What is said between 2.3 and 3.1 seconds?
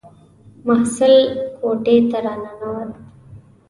ننووت.